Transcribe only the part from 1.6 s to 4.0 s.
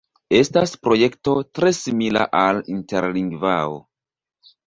simila al Interlingvao.